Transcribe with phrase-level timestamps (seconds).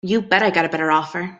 [0.03, 1.29] You bet I've got a better offer.